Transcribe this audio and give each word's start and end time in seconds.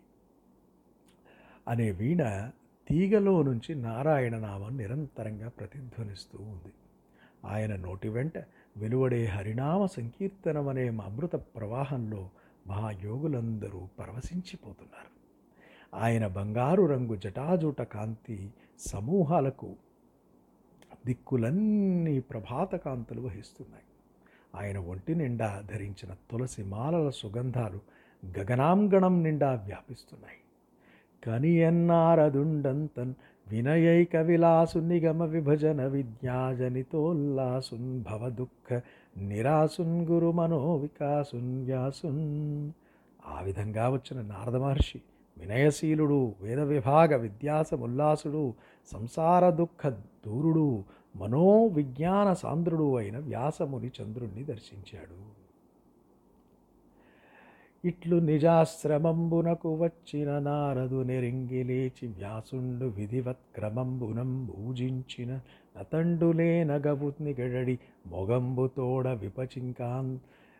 అనే 1.71 1.91
వీణ 1.91 2.49
తీగలో 2.87 3.41
నుంచి 3.41 3.75
నారాయణ 3.75 4.37
నామం 4.37 4.77
నిరంతరంగా 4.77 5.49
ప్రతిధ్వనిస్తూ 5.49 6.43
ఉంది. 6.43 6.73
ఆయన 7.45 7.75
నోటి 7.75 8.09
వెంట 8.09 8.37
వెలువడే 8.77 9.25
హరినామ 9.25 9.85
సంకీర్తనం 9.85 10.67
అనే 10.67 10.87
అమృత 10.87 11.35
ప్రవాహంలో 11.35 12.29
మహాయోగులందరూ 12.67 13.87
పరవశించిపోతున్నారు. 13.99 15.11
ఆయన 16.03 16.27
బంగారు 16.27 16.85
రంగు 16.85 17.15
జటాజూట 17.15 17.81
కాంతి 17.81 18.51
సమూహాలకు 18.79 19.75
దిక్కులన్నీ 21.05 22.19
ప్రభాత 22.19 22.75
కాంతులు 22.75 23.21
వహిస్తున్నాయి. 23.21 23.83
ఆయన 24.55 24.77
ఒంటి 24.77 25.15
నిండా 25.15 25.63
ధరించిన 25.73 26.15
తులసి 26.31 26.63
మాలల 26.63 27.09
సుగంధాలు 27.09 27.79
గగనాంగణం 28.39 29.23
నిండా 29.23 29.51
వ్యాపిస్తున్నాయి. 29.51 30.40
కనియన్నారదుండంతన్ 31.23 33.13
వినయైక 33.47 34.15
విలాసు 34.15 34.77
నిగమ 34.77 35.23
విభజన 35.23 35.85
విద్యాజనితోల్లాసున్ 35.85 38.01
భవ 38.01 38.29
దుఃఖ 38.29 38.81
నిరాసున్ 39.17 40.01
గురు 40.01 40.31
మనోవికాసున్ 40.31 41.65
వ్యాసున్. 41.65 42.71
ఆ 43.25 43.41
విధంగా 43.41 43.89
వచ్చిన 43.89 44.21
నారద 44.21 44.55
మహర్షి 44.55 45.01
వినయశీలుడు 45.37 46.35
వేద 46.41 46.59
విభాగ 46.59 47.15
విద్యాసముల్లాసుడు 47.15 48.53
సంసార 48.91 49.49
దుఃఖ 49.49 49.93
దూరుడు 50.25 50.83
మనోవిజ్ఞాన 51.15 52.33
సాంద్రుడు 52.33 52.97
అయిన 52.97 53.17
వ్యాసముని 53.17 53.87
చంద్రుణ్ణి 53.87 54.43
దర్శించాడు. 54.43 55.50
ఇట్లు 57.83 58.15
నిజాశ్రమంబునకు 58.19 59.69
వచ్చిన 59.75 60.39
నారదు 60.39 61.03
నెరింగి 61.03 61.63
లేచి 61.63 62.07
వ్యాసుండు 62.07 62.85
విధివత్ 62.85 63.45
క్రమంబునం 63.55 64.47
పూజించిన 64.49 65.31
నతండులేనగవు 65.77 67.13
నిగడడి 67.21 67.75
మొగంబు 68.07 68.67
తోడ 68.67 69.07
విపచింకాన్ 69.23 70.11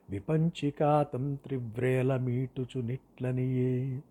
విపంచికాతం 0.09 1.35
త్రివ్రేల 1.35 2.17
మీటుచు 2.17 2.79
నిట్లనియే. 2.81 4.01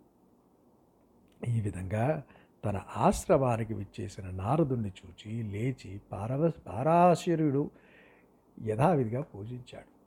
ఈ 1.41 1.61
విధంగా 1.61 2.23
తన 2.65 2.77
ఆశ్రమానికి 2.97 3.75
విచ్చేసిన 3.75 4.27
నారదుణ్ణి 4.31 4.93
చూచి 4.99 5.33
లేచి 5.43 6.01
పారవ 6.13 6.51
పారాశర్యుడు 6.67 7.71
యథావిధిగా 8.59 9.21
పూజించాడు. 9.23 10.00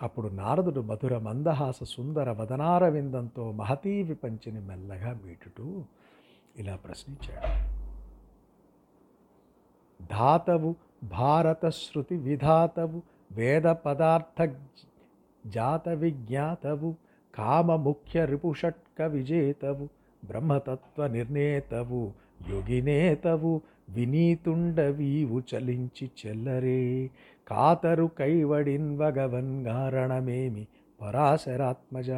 అప్పుడు 0.00 0.28
నారదుడు 0.28 0.80
మధుర 0.80 1.18
మందహాస 1.18 1.82
సుందర 1.84 2.30
వదనారవిందంతో 2.30 3.52
మహతీ 3.52 4.02
విపంచిని 4.02 4.60
మెల్లగా 4.60 5.20
మీటుటూ 5.24 5.66
ఇలా 6.56 6.76
ప్రశ్నించాడు. 6.76 7.48
ధాతవు 10.00 10.70
భారత 11.04 11.68
శృతి 11.68 12.16
విధాతవు 12.16 13.02
వేద 13.32 13.66
పదార్థ 13.84 14.38
జాత 15.44 15.88
విజ్ఞాతవు 15.88 16.90
కామ 17.34 17.76
ముఖ్య 17.76 18.24
రిపుషట్క 18.24 19.02
విజేతవు 19.02 19.86
బ్రహ్మతత్వ 20.22 21.06
నిర్ణేతవు 21.06 22.02
యోగినేతవు 22.50 23.52
వినీతుండవీవు 23.90 25.42
చలించి 25.50 26.10
చెల్లరే 26.20 26.80
కాతరు 27.48 28.10
కైవడిన్ 28.18 28.98
వగవన్గారణమేమి 28.98 30.66
పరాశరాత్మజ. 31.00 32.10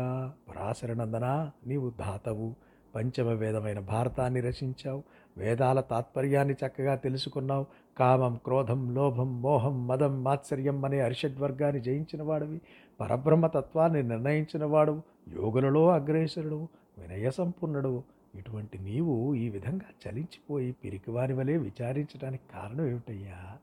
పరాశరనందన 0.49 1.51
నీవు 1.67 1.93
ధాతవు. 1.99 2.55
పంచమ 2.95 3.29
వేదమైన 3.29 3.79
భారతాన్ని 3.79 4.41
రచించావు. 4.41 5.03
వేదాల 5.37 5.81
తాత్పర్యాన్ని 5.81 6.55
చక్కగా 6.67 6.95
తెలుసుకున్నావు. 6.95 7.67
కామం 7.99 8.41
క్రోధం 8.45 8.95
లోభం 8.95 9.43
మోహం 9.43 9.87
మదం 9.87 10.25
మాత్సర్యం 10.25 10.85
అనే 10.85 11.01
అరిషడ్వర్గాన్ని 11.01 11.81
జయించిన 11.81 12.23
వాడివి. 12.23 12.61
పరబ్రహ్మతత్వాన్ని 13.01 14.03
నిర్ణయించిన 14.03 14.65
వాడు 14.65 15.03
యోగులలో 15.41 15.89
అగ్రేసరుడు 15.91 16.69
వినయ 16.99 17.31
సంపూర్ణుడు 17.31 18.03
ఇటువంటి 18.35 18.79
నీవు 18.79 19.35
ఈ 19.35 19.49
విధంగా 19.49 20.09
చలించిపోయి 20.09 20.73
పిరికివాని 20.73 21.33
వలె 21.33 21.57
విచారించడానికి 21.57 22.43
కారణం 22.55 22.87
ఏమిటయ్యా? 22.89 23.57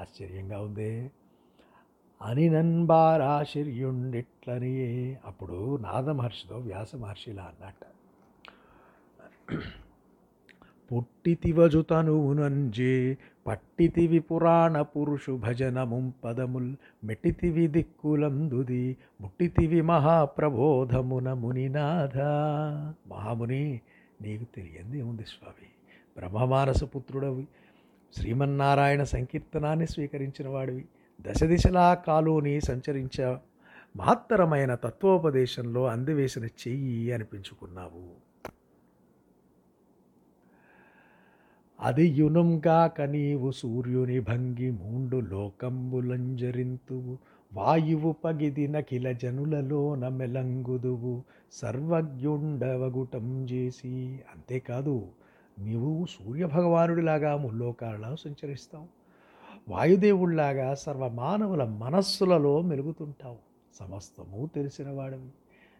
ఆశ్చర్యంగా 0.00 0.60
ఉందే. 0.60 1.10
అని 2.22 2.50
నన్బారాశర్యుండిట్లనియే 2.50 5.20
అప్పుడు 5.24 5.76
నాద 5.76 6.10
మహర్షితో 6.10 6.58
వ్యాస 6.58 6.94
మహర్షిలా 6.94 7.42
అన్నట్ట 7.42 7.84
పుట్టితివజు 10.92 11.82
తనువునంజే 11.82 13.16
పట్టితివి 13.46 14.18
పురాణ 14.18 14.82
పురుషు 14.82 15.32
భజనముం 15.32 16.14
పదముల్ 16.24 16.76
మెట్టితివి 17.04 17.68
దిక్కులందుది 17.68 18.96
ముట్టితివి 19.20 19.80
మహాప్రబోధమున 19.80 21.32
మునినాథ. 21.32 22.18
మహాముని 23.12 23.80
నీకు 24.22 24.44
తెలియంది 24.44 25.02
ఉంది 25.02 25.22
స్వామి? 25.22 25.68
బ్రహ్మమానస 26.16 26.84
పుత్రుడవి 26.84 27.46
శ్రీమన్నారాయణ 28.12 29.02
సంకీర్తనాన్ని 29.02 29.86
స్వీకరించిన 29.86 30.48
వాడివి 30.48 30.84
దశ 31.20 31.44
దిశలా 31.44 31.94
కాలోని 31.94 32.60
సంచరించ 32.60 33.36
మహత్తరమైన 33.96 34.74
తత్వోపదేశంలో 34.74 35.86
అందివేసిన 35.86 36.44
చెయ్యి 36.44 37.12
అనిపించుకున్నావు. 37.12 38.26
అది 41.80 42.06
యునుంగాక 42.06 43.00
నీవు 43.00 43.50
సూర్యుని 43.50 44.20
భంగి 44.20 44.70
మూండు 44.70 45.16
లోకంబులంజరింతువు. 45.16 47.18
వాయువు 47.52 48.12
పగిది 48.12 48.68
నకిల 48.68 49.12
జనులలోన 49.12 50.08
మెలంగుదువు. 50.08 51.22
సర్వజ్ఞుండవగుటం 51.52 53.44
చేసి 53.44 54.20
అంతేకాదు 54.34 55.08
నీవు 55.58 56.06
సూర్యభగవానుడిలాగా 56.06 57.36
ముల్లోకాలలో 57.36 58.16
సంచరిస్తాం 58.16 58.88
వాయుదేవుళ్ళాగా 59.68 60.74
సర్వమానవుల 60.74 61.64
మనస్సులలో 61.64 62.62
మెలుగుతుంటావు. 62.62 63.36
సమస్తము 63.74 64.50
తెలిసినవాడవి. 64.54 65.28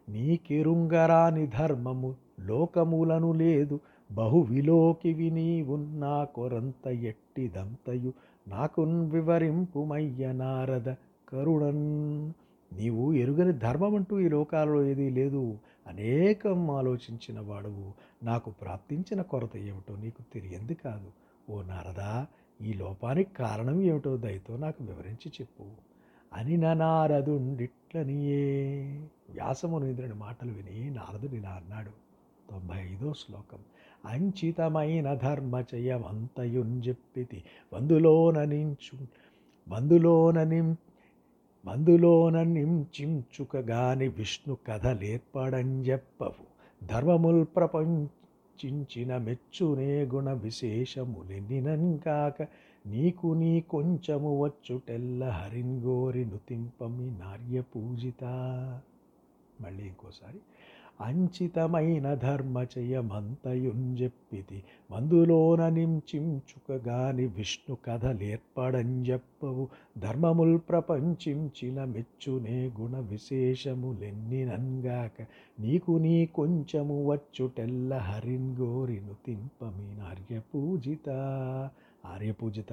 నీకెరుంగరాని 0.08 1.46
ధర్మము 1.46 2.14
లోకములను 2.40 3.32
లేదు. 3.32 3.80
బహు 4.12 4.40
విలోకి 4.40 5.12
విని 5.12 5.62
ఉన్నా 5.62 6.24
కొరంత 6.24 6.88
ఎట్టిదంతయు. 6.88 8.12
నాకున్ 8.48 9.10
వివరింపుమయ్య 9.10 10.32
నారద 10.32 10.94
కరుణన్. 11.32 12.32
నీవు 12.76 13.12
ఎరుగని 13.12 13.52
ధర్మం 13.52 13.94
అంటూ 13.94 14.20
ఈ 14.20 14.28
లోకాలలో 14.28 14.86
ఏదీ 14.86 15.10
లేదు. 15.10 15.58
అనేకం 15.88 16.70
ఆలోచించిన 16.70 17.40
వాడువు 17.40 17.92
నాకు 18.26 18.50
ప్రాప్తించిన 18.50 19.22
కొరత 19.22 19.56
ఏమిటో 19.56 19.96
నీకు 19.96 20.34
తెలియంది 20.34 20.74
కాదు. 20.74 21.10
ఓ 21.50 21.62
నారదా 21.62 22.26
ఈ 22.62 22.72
లోపానికి 22.72 23.34
కారణం 23.34 23.80
ఏమిటో 23.80 24.16
దయతో 24.16 24.56
నాకు 24.56 24.84
వివరించి 24.84 25.28
చెప్పు. 25.28 25.64
అని 26.34 26.56
నా 26.56 26.74
నారదుండిట్లనియే. 26.74 28.84
వ్యాసమునింద్రుని 29.30 30.14
మాటలు 30.14 30.52
విని 30.52 30.90
నారదుడు 30.90 31.34
ఇలా 31.34 31.48
అన్నాడు. 31.48 31.90
తొంభై 32.50 32.76
ఐదో 32.76 33.12
శ్లోకం. 33.12 33.58
అంచితమైన 34.06 35.14
ధర్మచయమంతయుంజెప్పితి 35.14 37.44
మందులోన 37.74 38.44
నించు 38.44 38.98
మందులోన 39.68 40.42
నిం 40.42 40.76
మందులోన 41.64 42.42
నించించుకగాని 42.42 44.08
విష్ణు 44.08 44.56
కథలేర్పడంజెప్పవు. 44.66 46.56
ధర్మముల్ 46.86 47.46
చించిన 48.64 49.16
మెచ్చునే 49.16 50.02
గుణ 50.02 50.32
విశేషములెన్నినంకాక 50.32 52.46
నీకు 52.86 53.34
నీ 53.34 53.60
కొంచెము 53.60 54.42
వచ్చుటెల్ల 54.42 55.24
హరింగోరి 55.24 56.24
నుతింపమి 56.24 57.18
నార్య 57.18 57.60
పూజిత 57.60 58.24
మళ్ళీ 59.60 59.84
ఇంకోసారి. 59.84 60.38
అంచితమైన 61.00 62.14
ధర్మచయమంతయుంజెప్పితి 62.14 64.62
మందులోన 64.90 65.68
నించించుకగాని 65.68 67.26
విష్ణు 67.26 67.76
కథలేర్పడంజెప్పవు 67.86 69.68
ధర్మముల్ 69.98 70.60
ప్రపంచించిన 70.68 71.84
మెచ్చునే 71.84 72.70
గుణ 72.80 72.98
విశేషములెన్నినంగాక 72.98 75.26
నీకు 75.60 75.98
నీ 75.98 76.26
కొంచెము 76.26 77.10
వచ్చుటెల్ల 77.10 77.94
హరిన్ 77.94 78.60
గోరిను 78.60 79.16
తింపమి 79.26 80.02
ఆర్య 80.02 80.40
పూజిత 82.38 82.72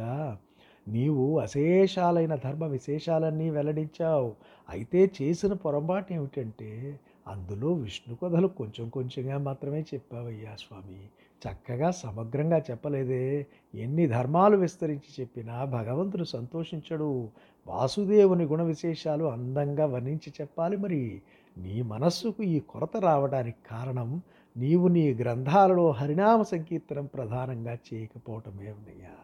నీవు 0.88 1.40
అశేషాలైన 1.40 2.36
ధర్మ 2.36 2.66
విశేషాలన్నీ 2.66 3.50
వెల్లడించావు. 3.50 4.36
అయితే 4.70 5.12
చేసిన 5.22 5.54
పొరపాటు 5.54 6.14
ఏమిటంటే 6.14 7.00
అందులో 7.28 7.74
విష్ణు 7.74 8.16
కథలు 8.16 8.48
కొంచెం 8.48 8.90
కొంచెంగా 8.90 9.38
మాత్రమే 9.38 9.82
చెప్పావయ్యా 9.82 10.56
స్వామి. 10.56 11.10
చక్కగా 11.44 11.92
సమగ్రంగా 11.92 12.58
చెప్పలేదే. 12.58 13.48
ఎన్ని 13.76 14.08
ధర్మాలు 14.08 14.58
విస్తరించి 14.58 15.22
చెప్పినా 15.22 15.66
భగవంతుడు 15.66 16.24
సంతోషించడు. 16.24 17.30
వాసుదేవుని 17.68 18.44
గుణ 18.44 18.62
విశేషాలు 18.62 19.26
అందంగా 19.26 19.86
వర్ణించి 19.86 20.34
చెప్పాలి 20.42 20.78
మరి. 20.78 21.22
నీ 21.58 21.82
మనస్సుకు 21.82 22.44
ఈ 22.44 22.60
కొరత 22.60 22.98
రావడానికి 22.98 23.58
కారణం 23.72 24.22
నీవు 24.58 24.88
నీ 24.88 25.14
గ్రంథాలలో 25.14 25.92
హరినామ 25.92 26.42
సంకీర్తనం 26.42 27.06
ప్రధానంగా 27.06 27.78
చేయకపోవటమే 27.94 28.72
ఉన్నాయా 28.72 29.16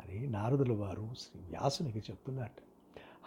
అని 0.00 0.26
నారదుల 0.26 0.72
వారు 0.72 1.08
శ్రీ 1.18 1.40
వ్యాసునికి 1.50 1.98
చెప్తున్నట్టు. 1.98 2.71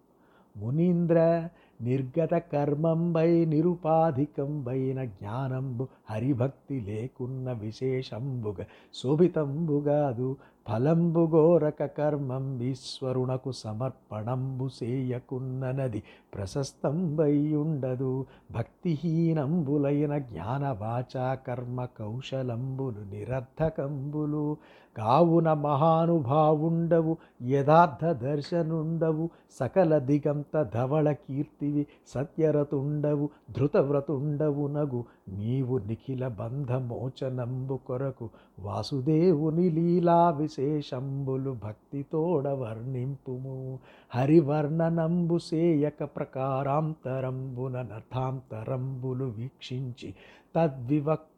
మునీంద్ర 0.57 1.49
నిర్గత 1.81 2.33
కర్మంబై 2.51 3.29
నిరుపాధికంబైన 3.51 4.99
జ్ఞానంబు 5.13 5.85
హరిభక్తి 6.09 6.77
లేకున్న 6.87 7.51
విశేషంబుగ 7.61 8.57
శోభితంబుగాదు 8.95 10.29
ఫలంబు 10.67 11.23
గోరక 11.31 11.83
కర్మం 11.95 12.45
ఈశ్వరునకు 12.63 13.51
సమర్పణంబు 13.59 14.67
సేయకున్ననది 14.75 16.01
ప్రశస్తంబై 16.33 17.33
ఉండదు 17.61 18.11
భక్తిహీనంబులైన 18.55 20.13
జ్ఞానవాచా 20.27 21.27
కర్మ 21.45 21.85
కౌశలంబులు 21.97 23.03
నిరర్ధకంబులు 23.13 24.45
కావున 24.97 25.53
మహానుభావుండవు 25.53 27.17
యథార్థ 27.43 28.05
దర్శనుండవు 28.05 29.29
సకల 29.59 29.97
దిగంత 29.97 30.69
ధవళ 30.73 31.11
కీర్తివి 31.11 31.87
సత్యరతుండవు 32.07 33.29
ధృతవ్రతుండవు 33.57 34.67
నగు 34.67 35.05
నీవు 35.29 35.77
నిఖిల 35.77 36.27
బంధమోచనంబు 36.27 37.75
కొరకు 37.75 38.29
వాసుదేవుని 38.59 39.69
లీలా 39.69 40.29
విశేషంబులు 40.29 41.51
భక్తితోడ 41.51 42.47
వర్ణింపుము. 42.47 43.79
హరివర్ణనంబు 44.15 45.37
సేయక 45.37 46.03
ప్రకారాంతరంబున 46.03 47.77
నర్థాంతరంబులు 47.81 49.25
వీక్షించి 49.25 50.13
తద్వివక్ 50.55 51.30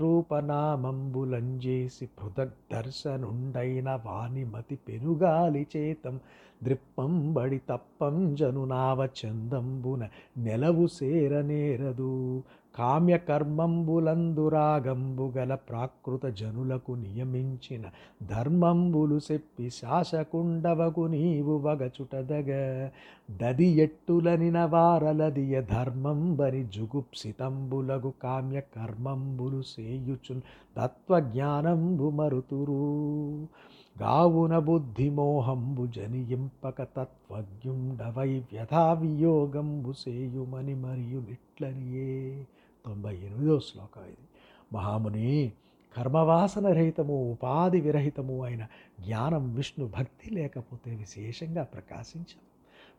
రూపనామంబులంజేసి 0.00 2.08
పృథక్ 2.18 2.56
దర్శనుండైన 2.72 4.00
వాణిమతి 4.04 4.78
పెనుగాలి 4.88 5.66
చేతం 5.76 6.20
ద్రిప్పంబడి 6.62 7.60
తప్పం 7.68 8.34
జనునావ 8.34 9.08
చందంబున 9.18 10.08
నెలవు 10.38 10.88
సేరనేరదు 10.88 12.42
కామ్యకర్మంబులందురాగంబు 12.74 15.32
గల 15.36 15.54
ప్రాకృత 15.54 16.26
జనులకు 16.26 16.92
నియమించిన 16.92 17.82
ధర్మంబులు 18.26 19.20
చెప్పి 19.32 19.70
శాసకుండవకు 19.70 21.00
నీవు 21.00 21.58
వగచుటదగ. 21.58 22.88
దది 23.30 23.66
ఎట్టులనిన 23.66 24.64
వారలదియ 24.64 25.62
ధర్మంబరి 25.62 26.64
జుగుప్సితంబులగు 26.64 28.12
కామ్యకర్మంబులు 28.22 29.62
సేయుచున్ 29.62 30.40
తత్వజ్ఞానంబు 30.76 32.10
మరుతురు. 32.10 33.48
గావున 34.02 34.58
బుద్ధిమోహంబు 34.58 35.86
జనియింపక 35.86 36.82
తత్వజ్ఞుండవై 36.82 38.42
వ్యథావియోగంబు 38.52 39.92
సేయుమని 39.92 40.74
మరియు 40.74 41.20
నిట్లనియే 41.20 42.46
తొంభై 42.86 43.16
ఎనిమిదో 43.16 43.60
శ్లోకం 43.60 44.02
ఇది. 44.02 44.28
మహాముని 44.72 45.52
కర్మవాసన 45.96 46.66
రహితము 46.66 47.30
ఉపాధి 47.32 47.80
విరహితము 47.80 48.44
అయిన 48.44 48.66
జ్ఞానం 49.00 49.54
విష్ణు 49.54 49.86
భక్తి 49.86 50.34
లేకపోతే 50.34 50.94
విశేషంగా 50.94 51.62
ప్రకాశించదు. 51.62 52.50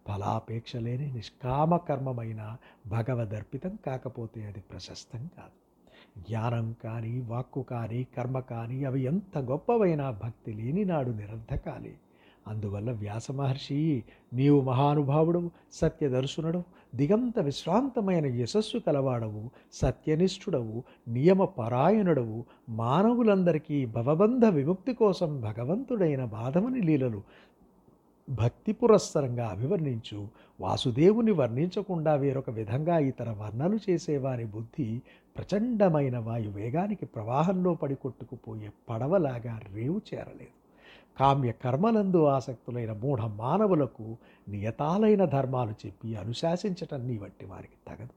ఫలాపేక్ష 0.07 0.75
లేని 0.75 1.13
నిష్కామ 1.13 1.77
కర్మమైన 1.77 2.57
భగవదర్పితం 2.87 3.77
కాకపోతే 3.85 4.45
అది 4.45 4.59
ప్రశస్తం 4.59 5.29
కాదు. 5.37 5.61
జ్ఞానం 6.19 6.75
కానీ 6.83 7.21
వాక్కు 7.21 7.61
కానీ 7.61 8.07
కర్మ 8.17 8.39
కానీ 8.39 8.83
అవి 8.83 9.01
ఎంత 9.01 9.37
గొప్పవైనా 9.37 10.11
భక్తి 10.11 10.53
లేని 10.53 10.85
నాడు 10.85 11.09
నిరర్ధకాలే. 11.09 11.95
అందువల్ల 12.47 12.91
వ్యాస 12.91 13.31
మహర్షి 13.31 14.03
నీవు 14.33 14.61
మహానుభావుడు 14.61 15.51
సత్యదర్శనుడు 15.73 16.63
దిగంత 16.95 17.39
విశ్రాంతమైన 17.39 18.25
యశస్సు 18.25 18.77
కలవాడవు 18.77 19.49
సత్యనిష్ఠుడవు 19.73 20.83
నియమపరాయణుడవు. 21.07 22.45
మానవులందరికీ 22.69 23.85
భవబంధ 23.85 24.45
విముక్తి 24.45 24.93
కోసం 24.93 25.41
భగవంతుడైన 25.41 26.25
బాధమని 26.25 26.81
లీలలు 26.81 27.21
భక్తి 28.29 28.71
పురస్సరంగా 28.71 29.47
అభివర్ణించు. 29.47 30.27
వాసుదేవుని 30.61 31.31
వర్ణించకుండా 31.31 32.13
వేరొక 32.13 32.49
విధంగా 32.49 32.97
ఇతర 32.97 33.29
వర్ణలు 33.29 33.79
చేసేవారి 33.89 34.45
బుద్ధి 34.45 35.01
ప్రచండమైన 35.37 36.17
వాయు 36.17 36.49
వేగానికి 36.49 37.05
ప్రవాహంలో 37.05 37.73
పడి 37.73 37.95
కొట్టుకుపోయే 37.95 38.69
పడవలాగా 38.89 39.59
రేవు 39.73 40.01
చేరలేదు. 40.13 40.60
కామ్య 41.19 41.51
కర్మలందు 41.51 42.25
ఆసక్తులైన 42.25 42.93
మూఢ 42.93 43.21
మానవులకు 43.21 44.17
నియతాలైన 44.49 45.25
ధర్మాలు 45.25 45.73
చెప్పి 45.85 46.15
అనుశాసించటం 46.15 47.07
నీ 47.07 47.17
వంటి 47.17 47.45
వారికి 47.45 47.77
తగదు. 47.87 48.13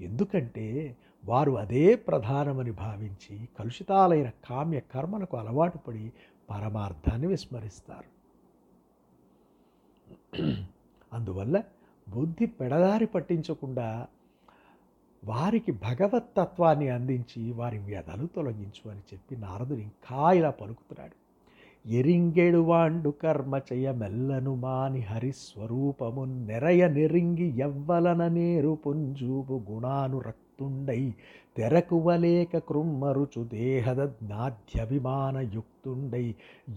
ఎందుకంటే 0.00 0.96
వారు 1.24 1.52
అదే 1.52 1.94
ప్రధానమని 1.94 2.70
భావించి 2.70 3.48
కలుషితాలైన 3.58 4.28
కామ్య 4.28 4.80
కర్మలకు 4.80 5.36
అలవాటు 5.36 5.78
పడి 5.78 6.12
పరమార్థాన్ని 6.50 7.26
విస్మరిస్తారు. 7.26 8.10
అందువల్ల 11.12 11.62
బుద్ధి 12.08 12.46
పెడదారి 12.46 13.06
పట్టించకుండా 13.06 14.06
వారికి 15.24 15.72
భగవతత్వాన్ని 15.72 16.88
అందించి 16.88 17.52
వారి 17.52 17.78
వ్యధలు 17.78 18.26
తొలగించు 18.26 18.90
అని 18.90 19.00
చెప్పి 19.00 19.36
నారదుడు 19.36 19.80
ఇంకా 19.80 20.32
ఇలా 20.32 20.50
పలుకుతున్నాడు. 20.50 21.25
ఎరింగెడువాండు 21.86 22.68
వాండు 22.68 23.10
కర్మ 23.22 23.60
చెయ్యమెల్లను 23.68 24.56
మాని 24.56 25.00
హరిస్వరూపము 25.00 26.46
నెరయ 26.46 26.88
నెరింగి 26.88 27.60
ఎవ్వలన 27.60 28.28
నేరు 28.28 28.78
పుంజూపు 28.84 29.62
గుణాను 29.68 30.20
రక్తుండై 30.20 31.12
తెరకువలేక 31.56 32.58
కృమ్మరుచు 32.68 33.42
దేహద 33.52 34.00
జ్ఞాధ్యభిమానయుక్తుండై 34.18 36.24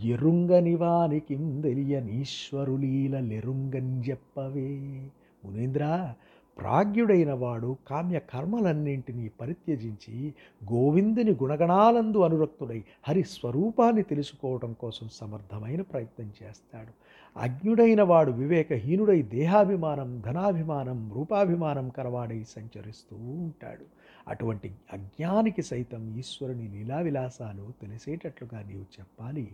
ఎరుంగని 0.09 0.75
వానికిందెలియనీశ్వరులీల 0.75 3.15
లెరుంగని 3.29 3.95
చెప్పవే 4.09 4.69
మునీంద్ర 5.43 5.83
ప్రాజ్ఞుడైన 6.59 7.33
వాడు 7.33 7.77
కామ్య 7.87 8.19
కర్మలన్నింటినీ 8.19 9.31
పరిత్యజించి 9.41 10.33
గోవిందుని 10.73 11.31
గుణగణాలందు 11.31 12.17
అనురక్తుడై 12.17 12.83
హరి 13.07 13.23
స్వరూపాన్ని 13.23 14.03
తెలుసుకోవడం 14.03 14.73
కోసం 14.73 15.07
సమర్థమైన 15.11 15.81
ప్రయత్నం 15.81 16.31
చేస్తాడు. 16.43 16.93
అజ్ఞుడైన 17.39 18.01
వాడు 18.01 18.31
వివేకహీనుడై 18.31 19.21
దేహాభిమానం 19.21 20.21
ధనాభిమానం 20.25 21.11
రూపాభిమానం 21.15 21.89
కలవాడై 21.89 22.43
సంచరిస్తూ 22.43 23.15
ఉంటాడు. 23.15 23.85
అటువంటి 24.27 24.71
అజ్ఞానికి 24.93 25.61
సైతం 25.61 26.17
ఈశ్వరుని 26.17 26.67
లీలావిలాసాలు 26.67 27.67
తెలిసేటట్లుగా 27.81 28.63
నీవు 28.67 28.81
చెప్పాలి. 28.81 29.51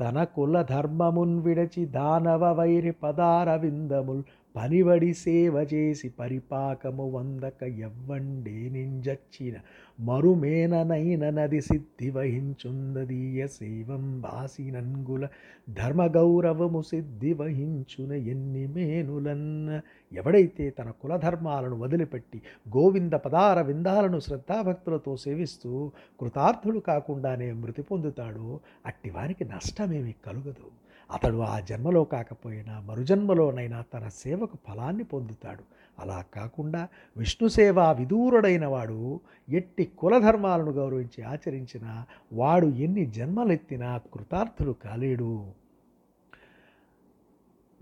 తన 0.00 0.24
కుల 0.24 0.62
ధర్మమున్ 0.62 1.40
విడచి 1.42 1.84
దానవ 1.84 2.52
వైరి 2.52 2.90
పదారవిందముల్ 2.90 4.22
పనిబడి 4.56 4.96
పనివడి 4.96 5.12
సేవ 5.14 5.54
చేసి 5.72 6.08
పరిపాకము 6.08 7.04
వందక 7.10 7.62
ఎవ్వండే 7.78 8.54
నింజచ్చిన 8.68 9.56
మరుమేననైన 9.98 11.24
నది 11.30 11.60
సిద్ధి 11.60 12.10
వహించుందదీయ 12.10 13.46
సేవం 13.46 14.04
బాసినంగుల 14.20 15.24
ధర్మ 15.68 16.06
గౌరవము 16.06 16.82
సిద్ధి 16.82 17.32
వహించున 17.32 18.12
ఎన్ని 18.32 18.66
మేనులన్న 18.66 19.80
ఎవడైతే 20.12 20.70
తన 20.70 20.90
కులధర్మాలను 21.02 21.76
వదిలిపెట్టి 21.76 22.40
గోవింద 22.76 23.12
పదార 23.26 23.60
విందాలను 23.60 24.20
శ్రద్ధాభక్తులతో 24.20 25.16
సేవిస్తూ 25.16 25.72
కృతార్థుడు 26.20 26.78
కాకుండానే 26.78 27.52
మృతి 27.52 27.82
పొందుతాడో 27.82 28.48
అట్టివారికి 28.86 29.44
నష్టమేమి 29.44 30.14
కలుగదు. 30.26 30.68
అతడు 31.10 31.36
ఆ 31.36 31.60
జన్మలో 31.60 32.04
కాకపోయినా 32.04 32.80
మరుజన్మలోనైనా 32.80 33.84
తన 33.94 34.08
సేవకు 34.08 34.58
ఫలాన్ని 34.68 35.04
పొందుతాడు. 35.04 35.62
అలా 35.98 36.24
కాకుండా 36.34 36.88
విష్ణు 37.16 37.48
సేవ 37.48 37.92
విదూరుడైన 37.92 38.66
వాడు 38.66 39.20
ఎట్టి 39.48 39.84
కులధర్మాలను 39.84 40.70
గౌరవించి 40.70 41.24
ఆచరించినా 41.24 42.06
వాడు 42.32 42.66
ఎన్ని 42.66 43.06
జన్మలెత్తినా 43.06 44.00
కృతార్థులు 44.14 44.72
కాలేడు. 44.72 45.46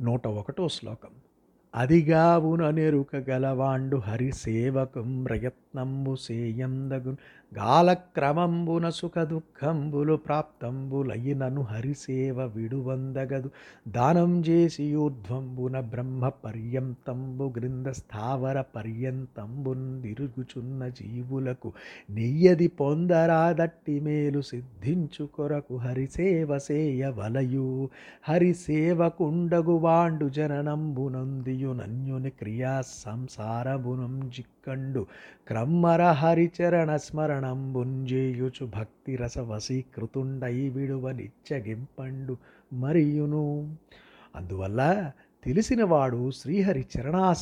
నూట 0.00 0.26
ఒకటో 0.26 0.68
శ్లోకం. 0.68 1.10
అదిగావున 1.74 2.70
నెరుక 2.70 3.16
గలవాండు 3.16 3.96
హరి 3.96 4.32
సేవకం 4.32 5.22
ప్రయత్నంబు 5.22 6.16
సేయందగు 6.16 7.16
గాలక్రమంబున 7.56 8.86
సుఖ 8.90 9.18
దుఃఖంబులు 9.18 10.14
ప్రాప్తంబులయినను 10.16 11.62
హరిసేవ 11.62 12.38
విడువందగదు. 12.46 13.50
దానం 13.88 14.40
చేసి 14.40 14.96
ఊర్ధ్వంబున 14.96 15.80
బ్రహ్మ 15.80 16.28
పర్యంతంబు 16.28 17.52
గ్రింద 17.56 17.86
స్థావర 17.86 18.60
పర్యంతంబున్ 18.76 20.02
తిరుగుచున్న 20.02 20.88
జీవులకు 20.88 21.72
నెయ్యది 22.10 22.66
పొందరాదట్టి 22.66 24.00
మేలు 24.00 24.40
సిద్ధించు 24.40 25.26
కొరకు 25.26 25.76
హరిసేవ 25.76 26.58
సేయ 26.58 27.12
వలయు. 27.18 27.88
హరిసేవకుండగు 28.28 29.76
వాండు 29.76 30.28
జననంబునందియు 30.28 31.72
నన్యుని 31.72 32.30
క్రియా 32.30 32.74
జిక్ 34.28 34.53
కండు. 34.66 35.06
క్రమ్మర 35.48 36.02
హరిచరణ 36.02 36.96
స్మరణం 36.96 37.72
బుంజేయుచు 37.72 38.66
భక్తి 38.66 39.16
రస 39.16 39.38
వశీకృతుండై 39.38 40.68
విడువ 40.68 41.10
నిత్యగింపండు 41.12 42.36
మరియును. 42.72 43.76
అందువల్ల 44.36 45.12
తెలిసినవాడు 45.44 46.30
శ్రీహరి 46.30 46.86
చరణా 46.94 47.32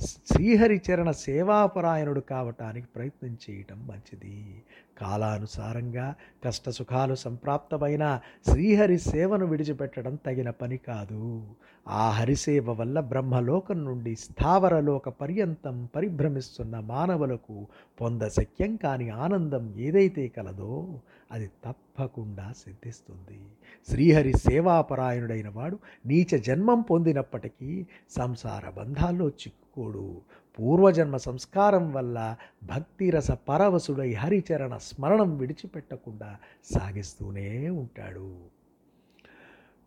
శ్రీహరి 0.00 0.80
చరణ 0.90 1.10
సేవాపరాయణుడు 1.10 2.20
కావటానికి 2.20 2.86
ప్రయత్నం 2.96 3.36
చేయటం 3.50 3.86
మంచిది. 3.86 4.62
కాలానుసారంగా 4.98 6.14
కష్టసుఖాలు 6.44 7.14
సంప్రాప్తమైన 7.14 8.20
శ్రీహరి 8.50 8.98
సేవను 8.98 9.46
విడిచిపెట్టడం 9.46 10.18
తగిన 10.26 10.50
పని 10.50 10.76
కాదు. 10.76 11.42
ఆ 11.88 12.10
హరిసేవ 12.10 12.72
వల్ల 12.72 13.00
బ్రహ్మలోకం 13.00 13.84
నుండి 13.84 14.16
స్థావరలోక 14.16 15.08
పర్యంతం 15.08 15.88
పరిభ్రమిస్తున్న 15.96 16.80
మానవులకు 16.80 17.66
పొందశక్యం 18.00 18.76
కాని 18.76 19.10
ఆనందం 19.10 19.74
ఏదైతే 19.78 20.28
కలదో 20.28 21.00
అది 21.32 21.50
తప్పకుండా 21.64 22.52
సిద్ధిస్తుంది. 22.52 23.40
శ్రీహరి 23.88 24.32
సేవాపరాయణుడైన 24.32 25.48
వాడు 25.48 25.78
నీచ 26.06 26.38
జన్మం 26.38 26.80
పొందినప్పటికీ 26.80 27.86
సంసార 28.10 28.70
బంధాల్లో 28.70 29.28
చిక్కుకోడు. 29.28 30.20
పూర్వజన్మ 30.58 31.16
సంస్కారం 31.16 31.92
వల్ల 31.92 32.36
భక్తిరస 32.64 33.30
పరవశుడై 33.30 34.12
హరిచరణ 34.12 34.76
స్మరణం 34.76 35.36
విడిచిపెట్టకుండా 35.38 36.36
సాగిస్తూనే 36.74 37.70
ఉంటాడు. 37.70 38.36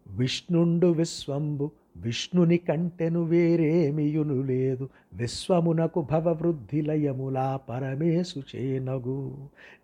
విష్ణుండు 0.08 0.88
విశ్వంబు 0.88 1.72
విష్ణుని 1.98 2.58
కంటెను 2.58 3.24
వేరేమియును 3.24 4.42
లేదు. 4.42 4.90
విశ్వమునకు 5.14 6.02
భవవృద్ధి 6.02 6.82
లయములా 6.82 7.60
పరమేశు 7.70 8.42
చేనగు. 8.56 9.36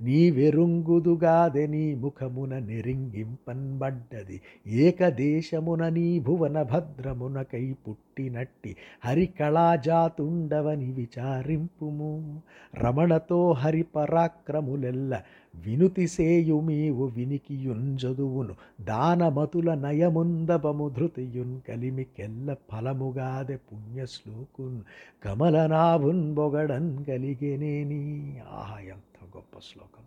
నీవెరుంగుదుగాదె 0.02 1.68
నీ 1.68 1.96
ముఖమున 1.96 2.60
నెరింగింపన్బడ్డది. 2.60 4.42
ఏకదేశమున 4.68 5.90
నీ 5.90 6.20
భువన 6.20 6.64
భద్రమునకై 6.64 7.76
పుట్టినట్టి 7.88 8.76
హరికళాజాతుండవని 9.06 10.92
విచారింపుము. 10.92 12.42
రమణతో 12.76 13.52
హరిపరాక్రములెల్ల 13.52 15.22
వినుతి 15.56 16.08
సేయుమీవు 16.08 17.06
వినికియుంజదువును. 17.06 18.56
దానమతుల 18.82 19.74
నయముందబము 19.74 20.90
ధృతియున్ 20.90 21.62
కలిమికెల్ల 21.68 22.54
ఫలముగాదె 22.54 23.56
పుణ్యశ్లోకున్. 23.56 24.80
కమలనాభున్ 25.24 26.34
బొగడన్ 26.34 27.06
కలిగెనేని. 27.06 28.38
ఆహా 28.52 28.80
గొప్ప 29.24 29.60
శ్లోకం. 29.60 30.04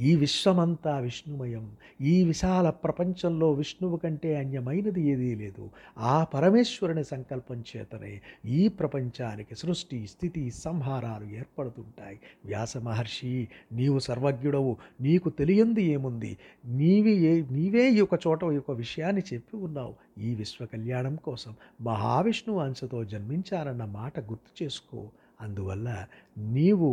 ఈ 0.00 0.16
విశ్వమంతా 0.16 0.98
విష్ణుమయం 0.98 1.76
ఈ 2.00 2.24
విశాల 2.24 2.70
ప్రపంచంలో 2.70 3.52
విష్ణువు 3.52 3.96
కంటే 3.96 4.36
అన్యమైనది 4.36 5.00
ఏదీ 5.00 5.34
లేదు. 5.34 5.70
ఆ 5.98 6.24
పరమేశ్వరుని 6.24 7.04
సంకల్పం 7.04 7.64
చేతనే 7.76 8.20
ఈ 8.46 8.68
ప్రపంచానికి 8.68 9.54
సృష్టి 9.54 10.06
స్థితి 10.06 10.50
సంహారాలు 10.50 11.24
ఏర్పడుతుంటాయి. 11.24 12.20
వ్యాస 12.44 12.76
మహర్షి 12.76 13.48
నీవు 13.72 13.98
సర్వజ్ఞుడవు 13.98 14.76
నీకు 15.00 15.30
తెలియంది 15.30 15.82
ఏముంది? 15.82 16.36
నీవి 16.64 17.12
ఏ 17.12 17.42
నీవే 17.50 17.90
ఈ 17.90 18.00
ఒక 18.00 18.20
చోట 18.26 18.44
ఈ 18.44 18.56
ఒక 18.56 18.70
విషయాన్ని 18.70 19.22
చెప్పి 19.34 19.56
ఉన్నావు. 19.56 19.94
ఈ 20.20 20.34
విశ్వ 20.34 20.66
కళ్యాణం 20.66 21.16
కోసం 21.16 21.54
మహావిష్ణువు 21.80 22.60
అంశతో 22.60 23.04
జన్మించారన్న 23.04 23.84
మాట 23.84 24.20
గుర్తు 24.20 24.64
చేసుకో. 24.64 25.08
అందువల్ల 25.42 25.88
నీవు 26.54 26.90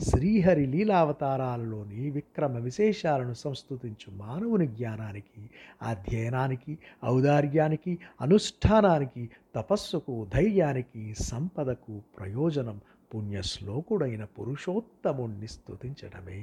శ్రీహరి 0.00 0.66
లీలావతారాలలోని 0.66 2.02
విక్రమ 2.10 2.56
విశేషాలను 2.60 3.34
సంస్థుతించు 3.42 4.10
మానవుని 4.16 4.66
జ్ఞానానికి 4.72 5.42
అధ్యయనానికి 5.82 6.74
ఔదార్యానికి 7.06 7.94
అనుష్ఠానానికి 8.20 9.24
తపస్సుకు 9.54 10.16
ధైర్యానికి 10.34 11.02
సంపదకు 11.24 11.96
ప్రయోజనం 12.18 12.78
పుణ్యశ్లోకుడైన 13.14 14.24
పురుషోత్తముణ్ణి 14.36 15.48
స్థుతించడమే 15.48 16.42